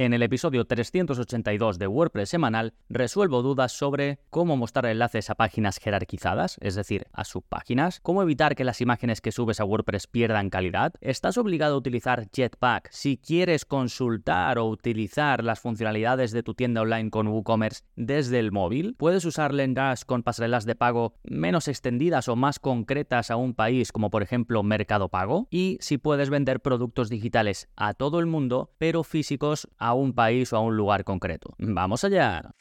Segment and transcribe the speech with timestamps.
[0.00, 5.76] En el episodio 382 de WordPress semanal resuelvo dudas sobre cómo mostrar enlaces a páginas
[5.76, 10.48] jerarquizadas, es decir, a subpáginas, cómo evitar que las imágenes que subes a WordPress pierdan
[10.48, 16.54] calidad, estás obligado a utilizar Jetpack si quieres consultar o utilizar las funcionalidades de tu
[16.54, 21.68] tienda online con WooCommerce desde el móvil, puedes usar Lendash con pasarelas de pago menos
[21.68, 26.30] extendidas o más concretas a un país como por ejemplo Mercado Pago y si puedes
[26.30, 30.60] vender productos digitales a todo el mundo pero físicos a a un país o a
[30.60, 31.54] un lugar concreto.
[31.58, 32.54] ¡Vamos allá!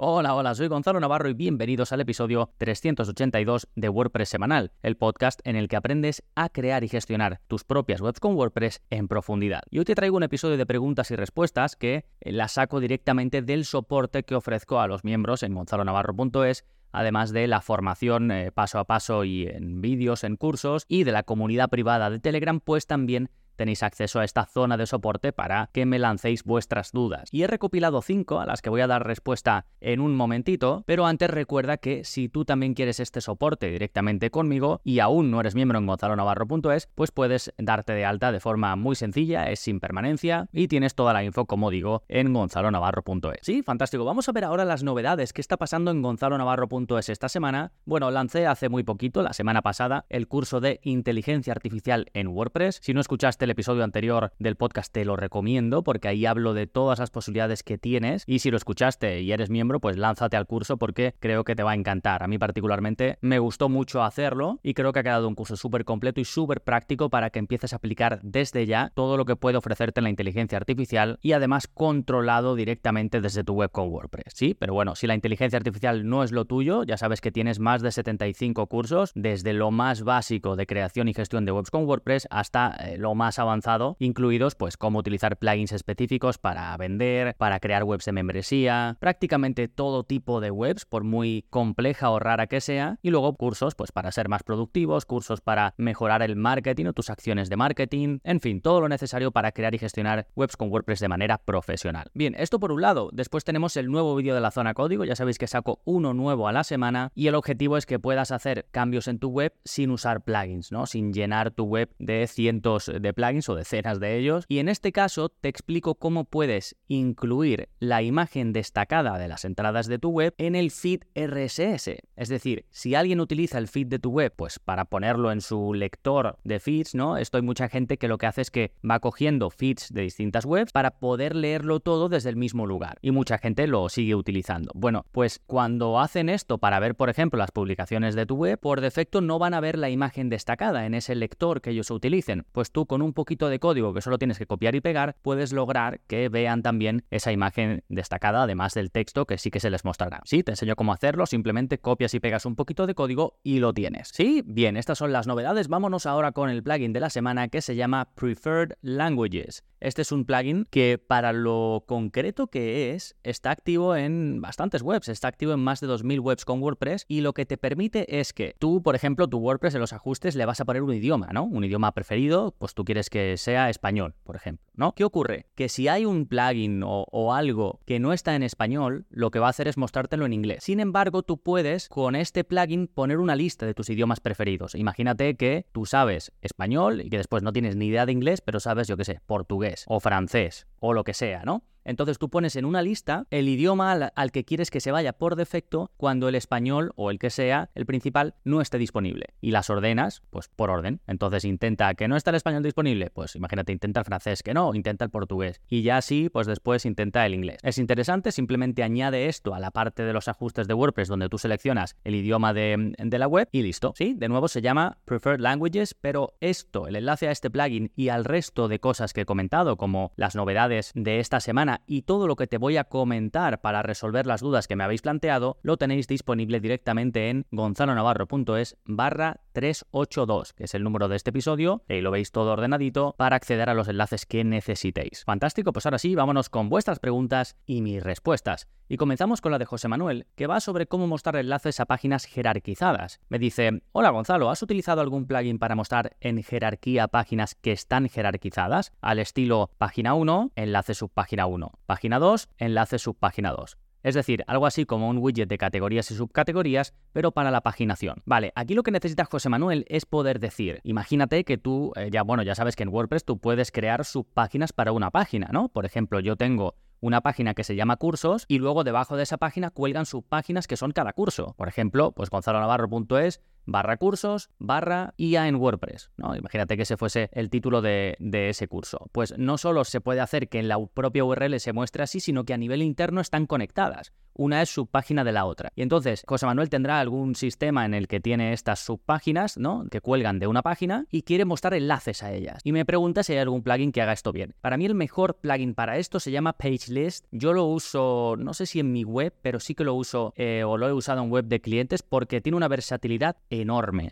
[0.00, 5.40] Hola, hola, soy Gonzalo Navarro y bienvenidos al episodio 382 de WordPress Semanal, el podcast
[5.44, 9.62] en el que aprendes a crear y gestionar tus propias webs con WordPress en profundidad.
[9.70, 13.64] Y hoy te traigo un episodio de preguntas y respuestas que las saco directamente del
[13.64, 18.84] soporte que ofrezco a los miembros en gonzalonavarro.es además de la formación eh, paso a
[18.84, 23.30] paso y en vídeos, en cursos, y de la comunidad privada de Telegram, pues también
[23.58, 27.28] tenéis acceso a esta zona de soporte para que me lancéis vuestras dudas.
[27.32, 31.04] Y he recopilado cinco a las que voy a dar respuesta en un momentito, pero
[31.06, 35.56] antes recuerda que si tú también quieres este soporte directamente conmigo y aún no eres
[35.56, 40.48] miembro en gonzalonavarro.es, pues puedes darte de alta de forma muy sencilla, es sin permanencia
[40.52, 43.40] y tienes toda la info, como digo, en gonzalonavarro.es.
[43.42, 44.04] Sí, fantástico.
[44.04, 47.72] Vamos a ver ahora las novedades que está pasando en gonzalonavarro.es esta semana.
[47.84, 52.78] Bueno, lancé hace muy poquito, la semana pasada, el curso de inteligencia artificial en WordPress.
[52.82, 56.66] Si no escuchaste el episodio anterior del podcast te lo recomiendo porque ahí hablo de
[56.66, 60.46] todas las posibilidades que tienes y si lo escuchaste y eres miembro pues lánzate al
[60.46, 62.22] curso porque creo que te va a encantar.
[62.22, 65.86] A mí particularmente me gustó mucho hacerlo y creo que ha quedado un curso súper
[65.86, 69.56] completo y súper práctico para que empieces a aplicar desde ya todo lo que puede
[69.56, 74.34] ofrecerte la inteligencia artificial y además controlado directamente desde tu web con WordPress.
[74.34, 77.60] Sí, pero bueno, si la inteligencia artificial no es lo tuyo, ya sabes que tienes
[77.60, 81.86] más de 75 cursos desde lo más básico de creación y gestión de webs con
[81.86, 87.60] WordPress hasta eh, lo más avanzado, incluidos pues cómo utilizar plugins específicos para vender, para
[87.60, 92.60] crear webs de membresía, prácticamente todo tipo de webs, por muy compleja o rara que
[92.60, 96.92] sea, y luego cursos pues para ser más productivos, cursos para mejorar el marketing o
[96.92, 100.70] tus acciones de marketing, en fin, todo lo necesario para crear y gestionar webs con
[100.70, 102.10] WordPress de manera profesional.
[102.14, 105.16] Bien, esto por un lado, después tenemos el nuevo vídeo de la zona código, ya
[105.16, 108.66] sabéis que saco uno nuevo a la semana y el objetivo es que puedas hacer
[108.70, 110.86] cambios en tu web sin usar plugins, ¿no?
[110.86, 114.44] Sin llenar tu web de cientos de plugins o decenas de ellos.
[114.48, 119.86] Y en este caso te explico cómo puedes incluir la imagen destacada de las entradas
[119.86, 121.98] de tu web en el feed RSS.
[122.16, 125.74] Es decir, si alguien utiliza el feed de tu web, pues para ponerlo en su
[125.74, 127.18] lector de feeds, ¿no?
[127.18, 130.46] Esto hay mucha gente que lo que hace es que va cogiendo feeds de distintas
[130.46, 132.98] webs para poder leerlo todo desde el mismo lugar.
[133.02, 134.70] Y mucha gente lo sigue utilizando.
[134.74, 138.80] Bueno, pues cuando hacen esto para ver, por ejemplo, las publicaciones de tu web, por
[138.80, 142.46] defecto no van a ver la imagen destacada en ese lector que ellos utilicen.
[142.52, 145.52] Pues tú con un poquito de código que solo tienes que copiar y pegar, puedes
[145.52, 149.84] lograr que vean también esa imagen destacada, además del texto que sí que se les
[149.84, 150.20] mostrará.
[150.24, 153.74] Sí, te enseño cómo hacerlo, simplemente copias y pegas un poquito de código y lo
[153.74, 154.10] tienes.
[154.14, 155.66] Sí, bien, estas son las novedades.
[155.66, 159.64] Vámonos ahora con el plugin de la semana que se llama Preferred Languages.
[159.80, 165.08] Este es un plugin que para lo concreto que es, está activo en bastantes webs,
[165.08, 168.32] está activo en más de 2.000 webs con WordPress y lo que te permite es
[168.32, 171.28] que tú, por ejemplo, tu WordPress en los ajustes le vas a poner un idioma,
[171.32, 171.44] ¿no?
[171.44, 174.94] Un idioma preferido, pues tú quieres que sea español, por ejemplo, ¿no?
[174.94, 175.46] ¿Qué ocurre?
[175.54, 179.38] Que si hay un plugin o, o algo que no está en español, lo que
[179.38, 180.64] va a hacer es mostrártelo en inglés.
[180.64, 184.74] Sin embargo, tú puedes con este plugin poner una lista de tus idiomas preferidos.
[184.74, 188.60] Imagínate que tú sabes español y que después no tienes ni idea de inglés, pero
[188.60, 191.62] sabes, yo qué sé, portugués o francés o lo que sea, ¿no?
[191.88, 195.36] Entonces tú pones en una lista el idioma al, que quieres que se vaya por
[195.36, 199.28] defecto cuando el español o el que sea, el principal, no esté disponible.
[199.40, 201.00] Y las ordenas, pues por orden.
[201.06, 204.74] Entonces intenta que no está el español disponible, pues imagínate, intenta el francés, que no,
[204.74, 205.62] intenta el portugués.
[205.66, 207.56] Y ya así, pues después intenta el inglés.
[207.62, 211.38] Es interesante, simplemente añade esto a la parte de los ajustes de WordPress donde tú
[211.38, 213.94] seleccionas el idioma de, de la web y listo.
[213.96, 218.10] Sí, de nuevo se llama Preferred Languages, pero esto, el enlace a este plugin y
[218.10, 222.26] al resto de cosas que he comentado, como las novedades de esta semana, y todo
[222.26, 225.76] lo que te voy a comentar para resolver las dudas que me habéis planteado lo
[225.76, 232.00] tenéis disponible directamente en gonzalonavarro.es barra 382, que es el número de este episodio, y
[232.00, 235.24] lo veis todo ordenadito para acceder a los enlaces que necesitéis.
[235.24, 238.68] Fantástico, pues ahora sí, vámonos con vuestras preguntas y mis respuestas.
[238.90, 242.24] Y comenzamos con la de José Manuel, que va sobre cómo mostrar enlaces a páginas
[242.24, 243.20] jerarquizadas.
[243.28, 248.08] Me dice, hola Gonzalo, ¿has utilizado algún plugin para mostrar en jerarquía páginas que están
[248.08, 248.92] jerarquizadas?
[249.02, 251.70] Al estilo página 1, enlace subpágina 1.
[251.86, 253.78] Página 2, enlace subpágina 2.
[254.02, 258.22] Es decir, algo así como un widget de categorías y subcategorías, pero para la paginación.
[258.26, 262.22] Vale, aquí lo que necesitas, José Manuel, es poder decir, imagínate que tú, eh, ya
[262.22, 265.68] bueno, ya sabes que en WordPress tú puedes crear subpáginas para una página, ¿no?
[265.68, 269.36] Por ejemplo, yo tengo una página que se llama cursos y luego debajo de esa
[269.36, 271.54] página cuelgan subpáginas que son cada curso.
[271.56, 276.10] Por ejemplo, pues gonzalonavarro.es barra cursos, barra IA en WordPress.
[276.16, 276.34] ¿no?
[276.34, 279.08] Imagínate que ese fuese el título de, de, ese curso.
[279.12, 282.44] Pues no solo se puede hacer que en la propia URL se muestre así, sino
[282.44, 284.12] que a nivel interno están conectadas.
[284.38, 285.72] Una es subpágina de la otra.
[285.74, 289.86] Y entonces, José Manuel tendrá algún sistema en el que tiene estas subpáginas, ¿no?
[289.90, 292.60] Que cuelgan de una página y quiere mostrar enlaces a ellas.
[292.62, 294.54] Y me pregunta si hay algún plugin que haga esto bien.
[294.60, 297.26] Para mí el mejor plugin para esto se llama PageList.
[297.32, 300.62] Yo lo uso, no sé si en mi web, pero sí que lo uso eh,
[300.64, 303.57] o lo he usado en web de clientes porque tiene una versatilidad enorme.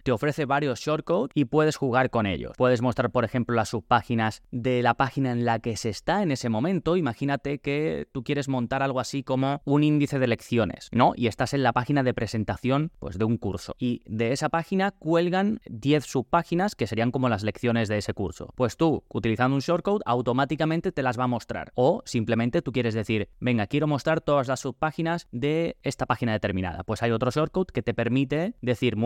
[0.03, 2.53] Te ofrece varios shortcodes y puedes jugar con ellos.
[2.57, 6.31] Puedes mostrar, por ejemplo, las subpáginas de la página en la que se está en
[6.31, 6.97] ese momento.
[6.97, 11.13] Imagínate que tú quieres montar algo así como un índice de lecciones, ¿no?
[11.17, 13.75] Y estás en la página de presentación, pues, de un curso.
[13.79, 18.53] Y de esa página cuelgan 10 subpáginas que serían como las lecciones de ese curso.
[18.55, 21.73] Pues tú, utilizando un shortcode, automáticamente te las va a mostrar.
[21.75, 26.83] O simplemente tú quieres decir, venga, quiero mostrar todas las subpáginas de esta página determinada.
[26.85, 28.97] Pues hay otro shortcode que te permite decir,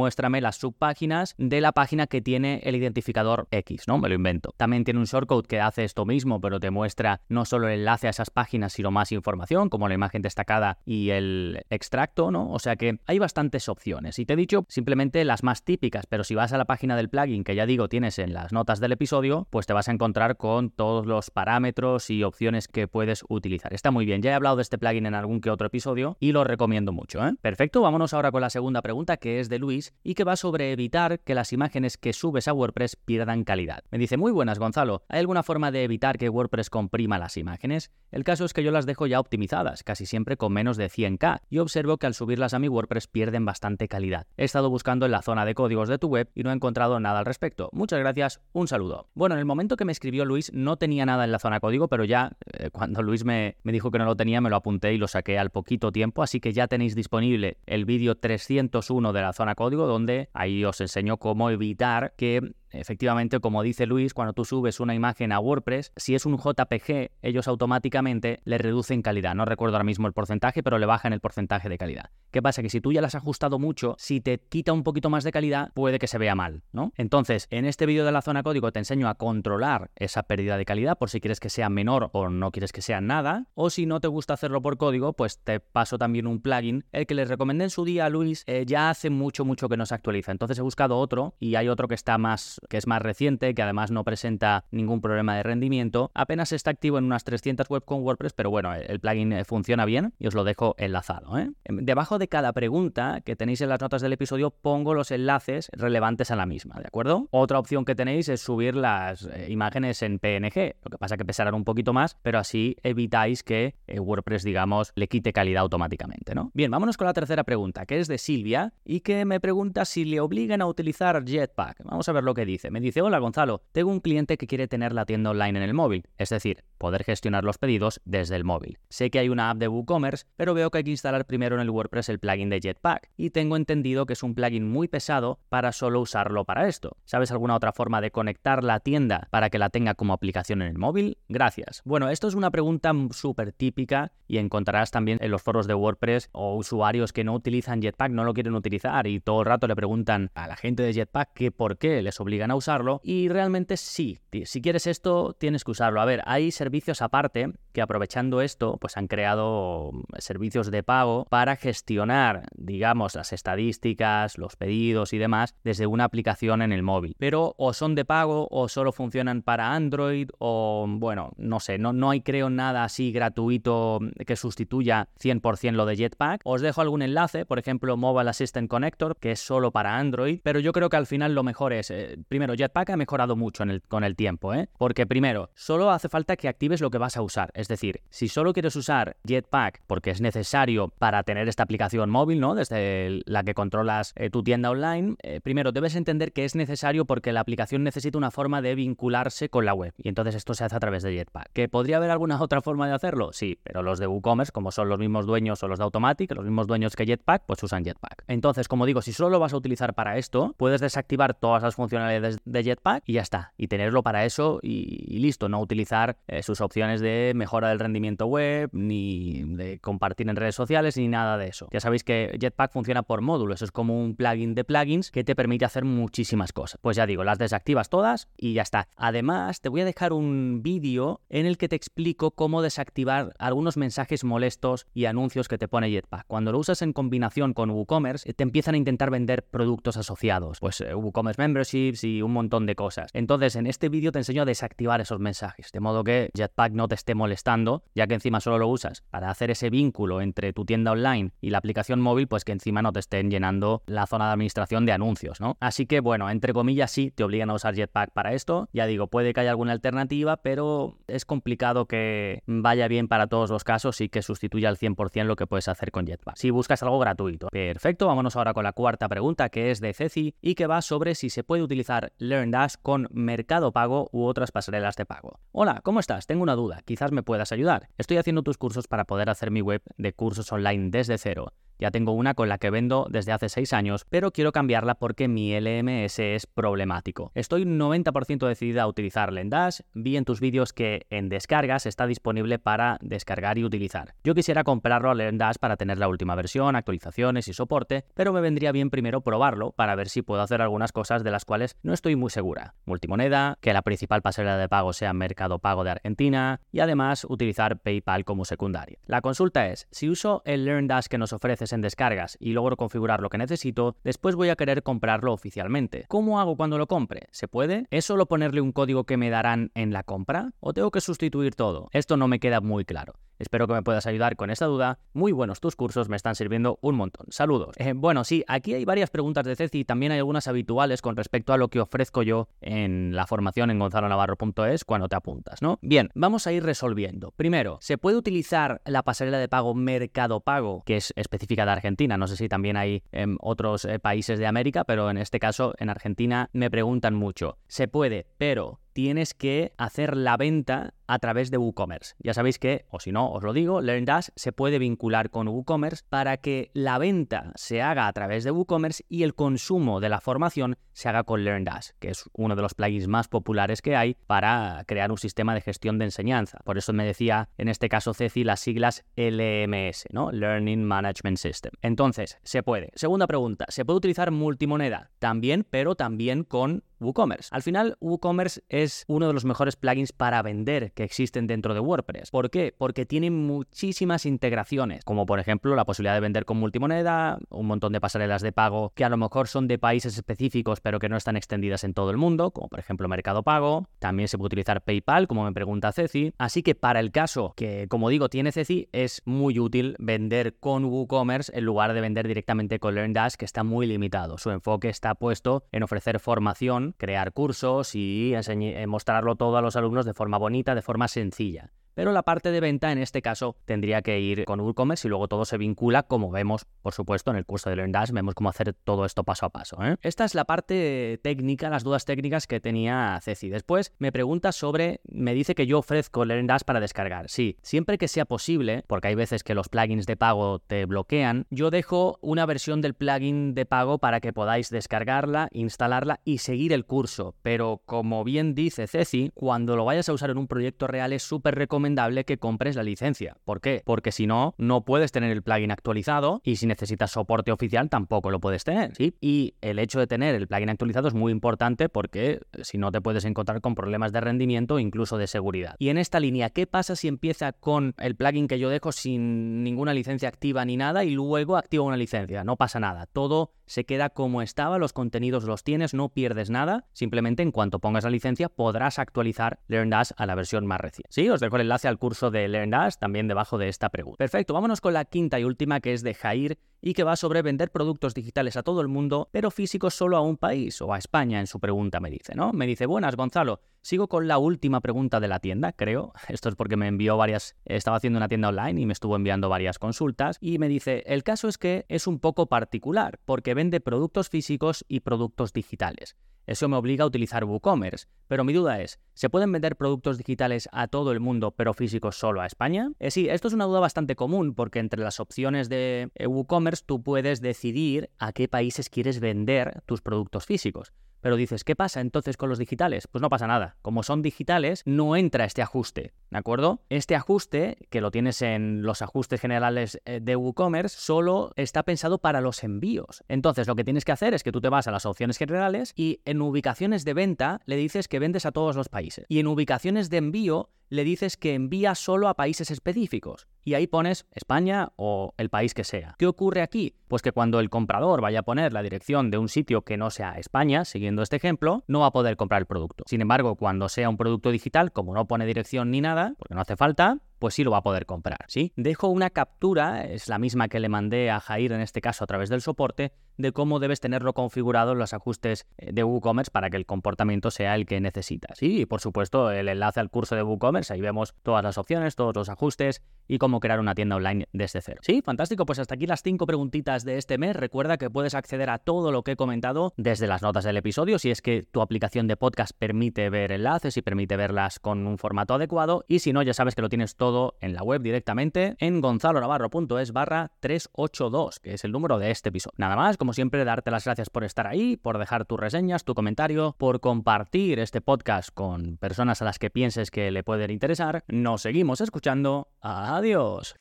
[0.40, 3.98] las subpáginas de la página que tiene el identificador X, ¿no?
[3.98, 4.54] Me lo invento.
[4.56, 8.06] También tiene un shortcode que hace esto mismo, pero te muestra no solo el enlace
[8.06, 12.50] a esas páginas, sino más información, como la imagen destacada y el extracto, ¿no?
[12.50, 14.18] O sea que hay bastantes opciones.
[14.18, 17.08] Y te he dicho simplemente las más típicas, pero si vas a la página del
[17.08, 20.36] plugin, que ya digo tienes en las notas del episodio, pues te vas a encontrar
[20.36, 23.72] con todos los parámetros y opciones que puedes utilizar.
[23.72, 26.32] Está muy bien, ya he hablado de este plugin en algún que otro episodio y
[26.32, 27.24] lo recomiendo mucho.
[27.26, 27.32] ¿eh?
[27.40, 30.72] Perfecto, vámonos ahora con la segunda pregunta que es de Luis y que va sobre
[30.72, 33.84] evitar que las imágenes que subes a WordPress pierdan calidad.
[33.90, 37.90] Me dice, muy buenas Gonzalo, ¿hay alguna forma de evitar que WordPress comprima las imágenes?
[38.11, 41.43] El caso es que yo las dejo ya optimizadas, casi siempre con menos de 100k,
[41.49, 44.26] y observo que al subirlas a mi WordPress pierden bastante calidad.
[44.37, 46.99] He estado buscando en la zona de códigos de tu web y no he encontrado
[47.00, 47.70] nada al respecto.
[47.73, 49.08] Muchas gracias, un saludo.
[49.14, 51.88] Bueno, en el momento que me escribió Luis no tenía nada en la zona código,
[51.88, 54.93] pero ya eh, cuando Luis me, me dijo que no lo tenía me lo apunté
[54.93, 59.20] y lo saqué al poquito tiempo, así que ya tenéis disponible el vídeo 301 de
[59.20, 60.00] la zona código donde
[60.32, 62.41] ahí os enseño cómo evitar que
[62.72, 67.11] Efectivamente, como dice Luis, cuando tú subes una imagen a WordPress, si es un JPG,
[67.22, 69.34] ellos automáticamente le reducen calidad.
[69.34, 72.11] No recuerdo ahora mismo el porcentaje, pero le bajan el porcentaje de calidad.
[72.31, 72.62] ¿Qué pasa?
[72.62, 75.32] Que si tú ya las has ajustado mucho, si te quita un poquito más de
[75.32, 76.93] calidad, puede que se vea mal, ¿no?
[76.96, 80.64] Entonces, en este vídeo de la zona código te enseño a controlar esa pérdida de
[80.64, 83.46] calidad por si quieres que sea menor o no quieres que sea nada.
[83.55, 87.06] O si no te gusta hacerlo por código, pues te paso también un plugin, el
[87.06, 89.87] que les recomendé en su día a Luis, eh, ya hace mucho, mucho que no
[89.87, 90.32] se actualiza.
[90.32, 93.62] Entonces he buscado otro y hay otro que está más, que es más reciente, que
[93.62, 96.10] además no presenta ningún problema de rendimiento.
[96.14, 99.84] Apenas está activo en unas 300 web con WordPress, pero bueno, el plugin eh, funciona
[99.84, 101.38] bien y os lo dejo enlazado.
[101.38, 101.50] ¿eh?
[101.64, 106.30] Debajo de cada pregunta que tenéis en las notas del episodio pongo los enlaces relevantes
[106.30, 107.28] a la misma, ¿de acuerdo?
[107.30, 111.24] Otra opción que tenéis es subir las eh, imágenes en PNG, lo que pasa que
[111.24, 116.50] pesarán un poquito más, pero así evitáis que WordPress, digamos, le quite calidad automáticamente, ¿no?
[116.54, 120.04] Bien, vámonos con la tercera pregunta, que es de Silvia y que me pregunta si
[120.04, 121.84] le obligan a utilizar Jetpack.
[121.84, 122.70] Vamos a ver lo que dice.
[122.70, 125.75] Me dice, hola Gonzalo, tengo un cliente que quiere tener la tienda online en el
[125.75, 128.79] móvil, es decir, poder gestionar los pedidos desde el móvil.
[128.88, 131.62] Sé que hay una app de WooCommerce, pero veo que hay que instalar primero en
[131.62, 135.38] el WordPress el plugin de Jetpack, y tengo entendido que es un plugin muy pesado
[135.49, 136.97] para solo usarlo para esto.
[137.04, 140.69] ¿Sabes alguna otra forma de conectar la tienda para que la tenga como aplicación en
[140.69, 141.19] el móvil?
[141.28, 141.83] Gracias.
[141.85, 146.30] Bueno, esto es una pregunta súper típica y encontrarás también en los foros de WordPress
[146.33, 149.76] o usuarios que no utilizan Jetpack, no lo quieren utilizar y todo el rato le
[149.76, 153.76] preguntan a la gente de Jetpack que por qué les obligan a usarlo y realmente
[153.76, 156.00] sí, si quieres esto tienes que usarlo.
[156.00, 161.56] A ver, hay servicios aparte que aprovechando esto pues han creado servicios de pago para
[161.56, 167.14] gestionar digamos, las estadísticas, los pedidos y demás desde una aplicación en el móvil.
[167.18, 171.92] Pero o son de pago o solo funcionan para Android o, bueno, no sé, no,
[171.92, 176.40] no hay creo nada así gratuito que sustituya 100% lo de Jetpack.
[176.44, 180.61] Os dejo algún enlace, por ejemplo, Mobile Assistant Connector, que es solo para Android, pero
[180.61, 184.04] yo creo que al final lo mejor es, eh, primero, Jetpack ha mejorado mucho con
[184.04, 184.68] el tiempo, ¿eh?
[184.78, 187.50] Porque primero, solo hace falta que actives lo que vas a usar.
[187.54, 192.38] Es decir, si solo quieres usar Jetpack porque es necesario para tener esta aplicación móvil,
[192.38, 192.54] ¿no?
[192.54, 197.04] Desde la que controlas eh, tu tienda online, eh, primero debes entender que es necesario
[197.04, 199.92] porque la aplicación necesita una forma de vincularse con la web.
[199.99, 201.50] Y entonces esto se hace a través de Jetpack.
[201.52, 203.32] ¿Que podría haber alguna otra forma de hacerlo?
[203.32, 206.44] Sí, pero los de WooCommerce, como son los mismos dueños o los de Automatic, los
[206.44, 208.22] mismos dueños que Jetpack, pues usan Jetpack.
[208.28, 211.75] Entonces, como digo, si solo lo vas a utilizar para esto, puedes desactivar todas las
[211.75, 213.52] funcionalidades de Jetpack y ya está.
[213.56, 218.26] Y tenerlo para eso y, listo, no utilizar eh, sus opciones de mejora del rendimiento
[218.26, 221.68] web, ni de compartir en redes sociales, ni nada de eso.
[221.72, 225.34] Ya sabéis que Jetpack funciona por módulos, es como un plugin de plugins que te
[225.34, 226.78] permite hacer muchísimas cosas.
[226.80, 228.88] Pues ya digo, las desactivas todas y ya está.
[228.96, 233.76] Además, te voy a dejar un vídeo en el que te explico cómo desactivar algunos
[233.76, 236.26] mensajes molestos y anuncios que te pone Jetpack.
[236.26, 240.80] Cuando lo usas en combinación con WooCommerce, te empiezan a intentar vender productos asociados, pues
[240.80, 243.11] eh, WooCommerce Memberships y un montón de cosas.
[243.14, 246.88] Entonces, en este vídeo te enseño a desactivar esos mensajes, de modo que Jetpack no
[246.88, 250.64] te esté molestando, ya que encima solo lo usas para hacer ese vínculo entre tu
[250.64, 254.26] tienda online y la aplicación móvil, pues que encima no te estén llenando la zona
[254.26, 255.57] de administración de anuncios, ¿no?
[255.61, 258.69] Así que bueno, entre comillas sí, te obligan a usar Jetpack para esto.
[258.73, 263.50] Ya digo, puede que haya alguna alternativa, pero es complicado que vaya bien para todos
[263.50, 266.37] los casos y que sustituya al 100% lo que puedes hacer con Jetpack.
[266.37, 267.49] Si buscas algo gratuito.
[267.49, 271.14] Perfecto, vámonos ahora con la cuarta pregunta que es de Ceci y que va sobre
[271.14, 275.40] si se puede utilizar LearnDash con Mercado Pago u otras pasarelas de pago.
[275.52, 276.26] Hola, ¿cómo estás?
[276.26, 277.88] Tengo una duda, quizás me puedas ayudar.
[277.99, 281.90] Estoy haciendo tus cursos para poder hacer mi web de cursos online desde cero ya
[281.90, 285.58] tengo una con la que vendo desde hace 6 años, pero quiero cambiarla porque mi
[285.58, 287.32] LMS es problemático.
[287.34, 289.80] Estoy 90% decidida a utilizar Lendash.
[289.94, 294.14] Vi en tus vídeos que en descargas está disponible para descargar y utilizar.
[294.22, 298.40] Yo quisiera comprarlo a Lendash para tener la última versión, actualizaciones y soporte, pero me
[298.40, 301.94] vendría bien primero probarlo para ver si puedo hacer algunas cosas de las cuales no
[301.94, 302.75] estoy muy segura.
[302.84, 307.80] Multimoneda, que la principal pasarela de pago sea Mercado Pago de Argentina y además utilizar
[307.80, 308.99] PayPal como secundaria.
[309.06, 313.20] La consulta es, si uso el LearnDash que nos ofrece en descargas y logro configurar
[313.20, 316.04] lo que necesito, después voy a querer comprarlo oficialmente.
[316.08, 317.28] ¿Cómo hago cuando lo compre?
[317.30, 317.86] ¿Se puede?
[317.90, 320.52] ¿Es solo ponerle un código que me darán en la compra?
[320.60, 321.88] ¿O tengo que sustituir todo?
[321.92, 323.14] Esto no me queda muy claro.
[323.40, 324.99] Espero que me puedas ayudar con esta duda.
[325.14, 327.26] Muy buenos tus cursos, me están sirviendo un montón.
[327.30, 327.75] Saludos.
[327.78, 331.16] Eh, bueno, sí, aquí hay varias preguntas de Ceci y también hay algunas habituales con
[331.16, 335.78] respecto a lo que ofrezco yo en la formación en gonzalonavarro.es cuando te apuntas, ¿no?
[335.80, 337.30] Bien, vamos a ir resolviendo.
[337.32, 342.18] Primero, ¿se puede utilizar la pasarela de pago Mercado Pago, que es específica de Argentina?
[342.18, 345.75] No sé si también hay en otros eh, países de América, pero en este caso
[345.78, 347.56] en Argentina me preguntan mucho.
[347.68, 352.14] Se puede, pero tienes que hacer la venta a través de WooCommerce.
[352.20, 356.04] Ya sabéis que, o si no, os lo digo, LearnDash se puede vincular con WooCommerce
[356.09, 360.20] para que la venta se haga a través de WooCommerce y el consumo de la
[360.20, 364.16] formación se haga con LearnDash, que es uno de los plugins más populares que hay
[364.26, 366.59] para crear un sistema de gestión de enseñanza.
[366.64, 370.30] Por eso me decía, en este caso Ceci, las siglas LMS, ¿no?
[370.30, 371.73] Learning Management System.
[371.82, 372.90] Entonces, se puede.
[372.94, 375.11] Segunda pregunta, ¿se puede utilizar multimoneda?
[375.18, 377.49] También, pero también con WooCommerce.
[377.52, 381.80] Al final, WooCommerce es uno de los mejores plugins para vender que existen dentro de
[381.80, 382.30] WordPress.
[382.30, 382.75] ¿Por qué?
[382.76, 387.92] Porque tiene muchísimas integraciones, como por ejemplo la posibilidad de vender con multimoneda, un montón
[387.92, 391.16] de pasarelas de pago que a lo mejor son de países específicos pero que no
[391.16, 393.88] están extendidas en todo el mundo, como por ejemplo Mercado Pago.
[393.99, 396.33] También se puede utilizar PayPal, como me pregunta Ceci.
[396.38, 400.85] Así que para el caso que, como digo, tiene Ceci, es muy útil vender con
[400.85, 404.38] WooCommerce en lugar de vender directamente con LearnDash, que está muy limitado.
[404.38, 409.76] Su enfoque está puesto en ofrecer formación crear cursos y eh, mostrarlo todo a los
[409.76, 411.73] alumnos de forma bonita, de forma sencilla.
[411.94, 415.28] Pero la parte de venta en este caso tendría que ir con WooCommerce y luego
[415.28, 418.73] todo se vincula, como vemos, por supuesto, en el curso de LearnDash, vemos cómo hacer
[418.73, 419.76] todo esto paso a paso.
[419.82, 419.97] ¿eh?
[420.02, 423.49] Esta es la parte técnica, las dudas técnicas que tenía Ceci.
[423.49, 427.28] Después me pregunta sobre, me dice que yo ofrezco LearnDash para descargar.
[427.28, 431.47] Sí, siempre que sea posible, porque hay veces que los plugins de pago te bloquean,
[431.50, 436.73] yo dejo una versión del plugin de pago para que podáis descargarla, instalarla y seguir
[436.73, 437.35] el curso.
[437.42, 441.23] Pero como bien dice Ceci, cuando lo vayas a usar en un proyecto real es
[441.23, 443.38] súper recomendable recomendable que compres la licencia.
[443.44, 443.82] ¿Por qué?
[443.87, 448.30] Porque si no, no puedes tener el plugin actualizado y si necesitas soporte oficial tampoco
[448.30, 448.92] lo puedes tener.
[448.99, 453.00] Y el hecho de tener el plugin actualizado es muy importante porque si no te
[453.00, 455.75] puedes encontrar con problemas de rendimiento o incluso de seguridad.
[455.78, 459.64] Y en esta línea, ¿qué pasa si empieza con el plugin que yo dejo sin
[459.64, 462.44] ninguna licencia activa ni nada y luego activa una licencia?
[462.44, 463.06] No pasa nada.
[463.06, 466.86] Todo se queda como estaba, los contenidos los tienes, no pierdes nada.
[466.92, 471.08] Simplemente en cuanto pongas la licencia podrás actualizar LearnDash a la versión más reciente.
[471.12, 474.16] Sí, os dejo el enlace al curso de LearnDash también debajo de esta pregunta.
[474.18, 477.42] Perfecto, vámonos con la quinta y última que es de Jair y que va sobre
[477.42, 480.98] vender productos digitales a todo el mundo, pero físicos solo a un país o a
[480.98, 482.52] España en su pregunta me dice, ¿no?
[482.52, 486.12] Me dice, buenas Gonzalo, sigo con la última pregunta de la tienda, creo.
[486.28, 489.49] Esto es porque me envió varias, estaba haciendo una tienda online y me estuvo enviando
[489.49, 493.80] varias consultas y me dice, el caso es que es un poco particular porque vende
[493.80, 496.16] productos físicos y productos digitales.
[496.46, 498.06] Eso me obliga a utilizar WooCommerce.
[498.26, 502.16] Pero mi duda es, ¿se pueden vender productos digitales a todo el mundo pero físicos
[502.16, 502.90] solo a España?
[502.99, 506.82] Eh, sí, esto es una duda bastante común porque entre las opciones de eh, WooCommerce
[506.84, 510.92] tú puedes decidir a qué países quieres vender tus productos físicos.
[511.20, 513.06] Pero dices, ¿qué pasa entonces con los digitales?
[513.06, 513.76] Pues no pasa nada.
[513.82, 516.82] Como son digitales, no entra este ajuste, ¿de acuerdo?
[516.88, 522.18] Este ajuste, que lo tienes en los ajustes generales eh, de WooCommerce, solo está pensado
[522.18, 523.22] para los envíos.
[523.28, 525.92] Entonces, lo que tienes que hacer es que tú te vas a las opciones generales
[525.96, 529.26] y en ubicaciones de venta le dices que vendes a todos los países.
[529.28, 533.49] Y en ubicaciones de envío le dices que envía solo a países específicos.
[533.64, 536.16] Y ahí pones España o el país que sea.
[536.18, 536.97] ¿Qué ocurre aquí?
[537.09, 540.11] Pues que cuando el comprador vaya a poner la dirección de un sitio que no
[540.11, 543.04] sea España, siguiendo este ejemplo, no va a poder comprar el producto.
[543.06, 546.61] Sin embargo, cuando sea un producto digital, como no pone dirección ni nada, porque no
[546.61, 548.73] hace falta, pues sí lo va a poder comprar, ¿sí?
[548.76, 552.26] Dejo una captura, es la misma que le mandé a Jair en este caso a
[552.28, 556.70] través del soporte, de cómo debes tenerlo configurado en los ajustes eh, de WooCommerce para
[556.70, 558.59] que el comportamiento sea el que necesitas.
[558.59, 562.14] Sí, y por supuesto el enlace al curso de WooCommerce, ahí vemos todas las opciones,
[562.14, 565.00] todos los ajustes y cómo crear una tienda online desde cero.
[565.02, 567.56] Sí, fantástico, pues hasta aquí las cinco preguntitas de este mes.
[567.56, 571.18] Recuerda que puedes acceder a todo lo que he comentado desde las notas del episodio,
[571.18, 575.16] si es que tu aplicación de podcast permite ver enlaces y permite verlas con un
[575.16, 578.75] formato adecuado, y si no, ya sabes que lo tienes todo en la web directamente
[578.80, 582.75] en gonzalonavarro.es barra 382, que es el número de este episodio.
[582.76, 586.14] Nada más, como siempre, darte las gracias por estar ahí, por dejar tus reseñas, tu
[586.14, 591.22] comentario, por compartir este podcast con personas a las que pienses que le pueden interesar.
[591.28, 592.66] Nos seguimos escuchando.
[592.80, 593.76] Adiós.